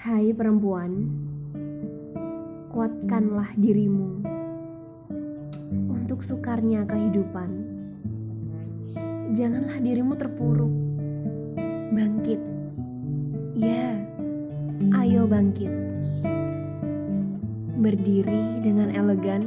[0.00, 1.12] Hai perempuan,
[2.72, 4.24] kuatkanlah dirimu
[5.92, 7.68] untuk sukarnya kehidupan.
[9.36, 10.72] Janganlah dirimu terpuruk.
[11.92, 12.40] Bangkit.
[13.52, 14.00] Ya,
[15.04, 15.68] ayo bangkit.
[17.76, 19.44] Berdiri dengan elegan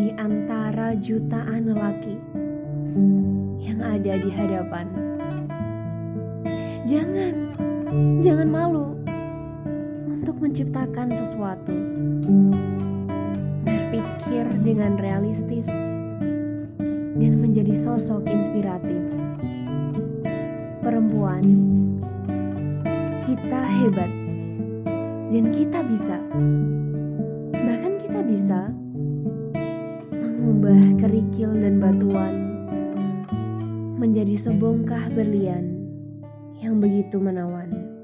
[0.00, 2.16] di antara jutaan lelaki
[3.60, 4.88] yang ada di hadapan.
[6.88, 7.59] Jangan,
[8.22, 8.94] jangan malu
[10.06, 11.74] untuk menciptakan sesuatu.
[13.66, 15.66] Berpikir dengan realistis
[17.18, 19.02] dan menjadi sosok inspiratif.
[20.86, 21.42] Perempuan,
[23.26, 24.12] kita hebat
[25.34, 26.16] dan kita bisa.
[27.58, 28.60] Bahkan kita bisa
[30.14, 32.34] mengubah kerikil dan batuan
[33.98, 35.80] menjadi sebongkah berlian
[36.60, 37.89] yang begitu menawan.